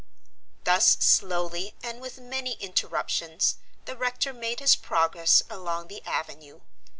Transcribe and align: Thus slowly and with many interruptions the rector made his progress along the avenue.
Thus 0.63 0.97
slowly 1.01 1.75
and 1.83 2.01
with 2.01 2.17
many 2.17 2.53
interruptions 2.53 3.57
the 3.85 3.95
rector 3.95 4.33
made 4.33 4.59
his 4.59 4.75
progress 4.75 5.43
along 5.47 5.89
the 5.89 6.03
avenue. 6.07 6.61